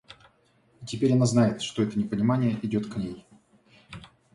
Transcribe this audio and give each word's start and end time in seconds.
И 0.81 0.85
теперь 0.87 1.13
она 1.13 1.27
знает, 1.27 1.61
что 1.61 1.83
это 1.83 1.99
непонимание 1.99 2.57
идет 2.65 2.91
к 2.91 2.97
ней. 2.97 3.23